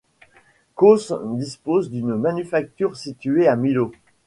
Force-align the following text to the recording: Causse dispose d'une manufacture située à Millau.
Causse 0.75 1.13
dispose 1.37 1.91
d'une 1.91 2.15
manufacture 2.15 2.95
située 2.97 3.47
à 3.47 3.55
Millau. 3.55 3.91